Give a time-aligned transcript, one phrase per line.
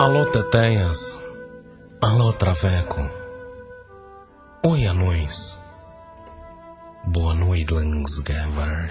[0.00, 1.22] Alô, teteias.
[2.02, 3.08] Alô, traveco.
[4.66, 5.56] Oi, anões.
[7.06, 8.90] Boa noite, Langsgaver.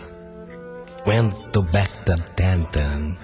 [1.05, 3.17] When's to back the tenten?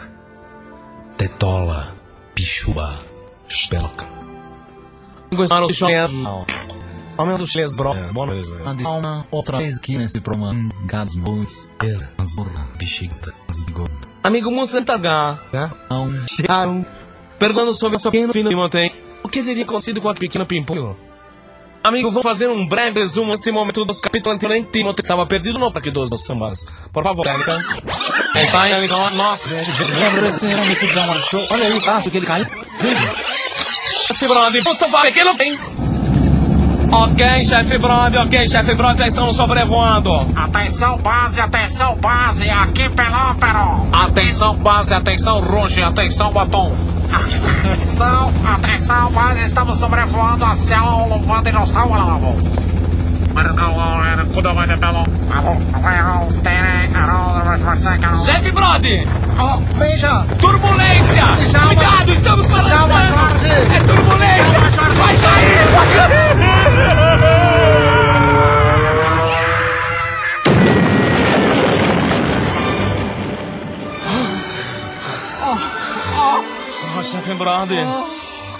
[1.17, 1.95] Tetola,
[2.35, 2.97] pichuba,
[3.47, 4.05] spelka.
[5.33, 5.73] Gostaram do
[7.17, 7.93] Aumento os três bro.
[7.93, 8.51] É, boa noite.
[8.51, 10.69] Uma outra vez aqui nesse programa.
[10.85, 11.69] Gados bois.
[12.17, 13.89] Azurra, bichinta, zigor.
[14.21, 15.39] Amigo Mussantagá.
[15.89, 16.11] Não.
[16.27, 16.85] Chegaram.
[17.39, 18.91] Perguntando sobre o seu pequeno filho de ontem.
[19.23, 20.95] O que teria acontecido com a pequena Pimpolho?
[21.81, 24.67] Amigo, vou fazer um breve resumo nesse momento dos capítulos anteriores.
[24.69, 26.67] Timothy estava perdido no Parque dos Sambas.
[26.91, 27.57] Por favor, Técnica.
[28.35, 28.93] Está aí, amigo.
[29.15, 29.49] Nossa.
[31.49, 32.45] Olha aí, acho que ele caiu.
[34.07, 35.57] Chefe Brody, posso falar que não tem?
[36.91, 40.11] Ok, chefe Brody, ok, chefe Brody, já estamos sobrevoando.
[40.35, 43.87] Atenção base, atenção base, aqui Pelópero.
[43.93, 46.98] Atenção, base, atenção, Rouge, atenção, batom.
[47.11, 52.37] Atenção, atenção base, estamos sobrevoando a célula humana dinossauro.
[58.25, 59.03] Chefe Brody,
[59.39, 61.23] Oh, veja, turbulência!
[61.67, 62.47] Cuidado, estamos!
[62.47, 63.75] Jorge.
[63.75, 64.59] É turbulência!
[65.21, 66.08] Cair, vai cair!
[76.97, 77.77] Oh, chefe Brody,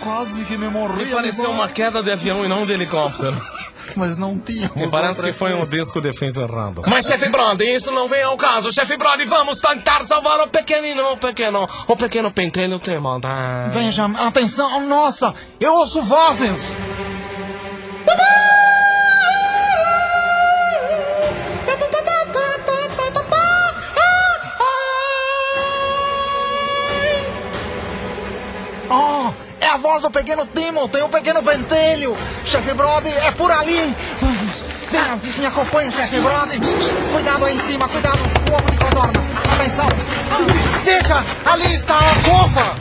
[0.02, 1.06] Quase que me morri.
[1.06, 3.36] me pareceu uma queda de avião e não de helicóptero.
[3.98, 4.70] Mas não tinha.
[4.76, 6.84] Me parece que foi um disco de efeito errado.
[6.88, 8.72] Mas, chefe Brody, isso não vem ao caso.
[8.72, 13.74] Chefe Brody, vamos tentar salvar o pequenino, o pequeno, o pequeno pentelho tem maldade.
[13.78, 16.76] veja, atenção, nossa, eu ouço vozes.
[18.08, 18.49] Oh,
[29.90, 32.16] voz do pequeno Timothy, o pequeno pentelho.
[32.46, 33.96] Chefe Brody, é por ali.
[34.22, 36.60] Vamos, venha, me acompanhe, chefe Brody.
[37.12, 39.14] Cuidado aí em cima, cuidado, o ovo de codorna.
[39.56, 39.88] Atenção.
[40.84, 42.76] Veja, ali está a cova.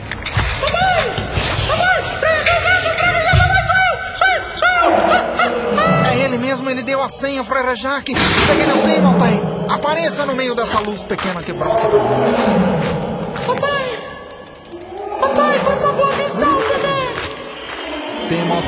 [6.11, 8.19] É ele mesmo, ele deu a senha, Freire Jacques.
[8.19, 11.87] Pequeno Timothy, apareça no meio dessa luz pequena que brota.
[13.47, 13.47] Papai!
[13.47, 13.78] Papai,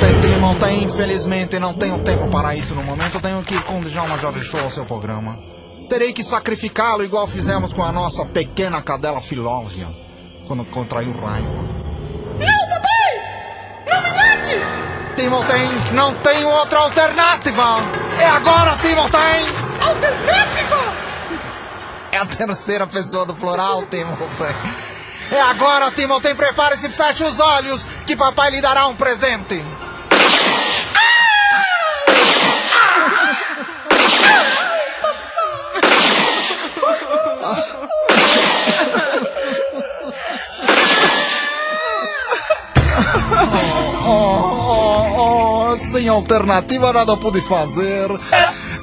[0.01, 3.19] Timothy, Timothy, infelizmente não tenho tempo para isso no momento.
[3.19, 5.37] Tenho que ir com o Djalma Jorge Show ao seu programa.
[5.87, 9.87] Terei que sacrificá-lo igual fizemos com a nossa pequena cadela Filóvia,
[10.47, 11.49] quando contraiu raiva.
[12.39, 13.11] Não, papai!
[13.87, 14.55] Não me mate!
[15.15, 17.77] Timothy, não tenho outra alternativa!
[18.19, 19.87] É agora, Timothy!
[19.87, 20.95] Alternativa!
[22.11, 24.55] É a terceira pessoa do plural, Timothy.
[25.31, 29.63] É agora, Timothy, prepare-se e feche os olhos, que papai lhe dará um presente.
[45.91, 48.09] Sem alternativa nada pude fazer.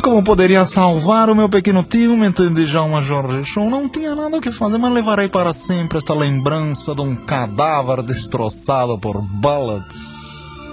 [0.03, 3.69] Como poderia salvar o meu pequeno tio, me entende já uma Jorge Show?
[3.71, 8.03] Não tinha nada o que fazer, mas levarei para sempre esta lembrança de um cadáver
[8.03, 10.69] destroçado por bullets.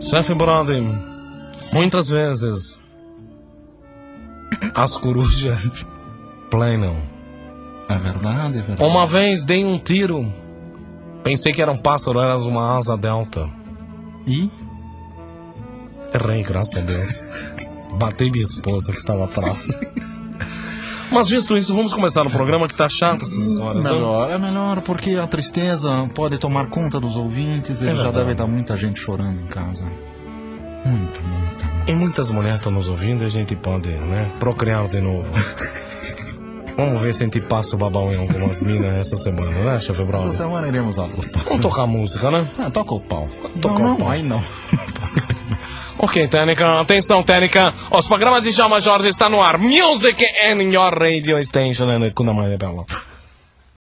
[0.00, 0.84] Chefe Brody,
[1.72, 2.82] muitas vezes
[4.74, 5.86] as corujas
[6.50, 6.96] planam.
[7.88, 8.84] É verdade, é verdade.
[8.90, 10.32] Uma vez dei um tiro,
[11.22, 13.48] pensei que era um pássaro, era uma asa delta.
[14.26, 14.50] E?
[16.14, 17.24] Errei, graças a Deus.
[17.94, 19.68] Batei minha esposa que estava atrás.
[21.10, 23.74] Mas visto isso, vamos começar o programa que tá chato essas né?
[23.74, 28.16] Melhor, é melhor, porque a tristeza pode tomar conta dos ouvintes e já verdade.
[28.16, 29.84] deve estar muita gente chorando em casa.
[30.84, 31.90] Muita, muita, muita.
[31.90, 35.28] E muitas mulheres estão nos ouvindo e a gente pode, né, procriar de novo.
[36.76, 39.92] Vamos ver se a gente passa o babão em algumas minas essa semana, né, chefe
[39.92, 40.32] Essa Brother?
[40.32, 41.38] semana iremos luta.
[41.46, 42.46] Vamos tocar música, né?
[42.58, 43.26] Ah, toca o pau.
[43.62, 44.10] Toca não, o pau.
[44.10, 44.40] aí não.
[45.98, 47.72] Ok, técnica, atenção, técnica.
[47.90, 49.56] Os programas de Djalma Jorge está no ar.
[49.56, 50.22] Music
[50.52, 52.84] in your radio station and Kuna Bela.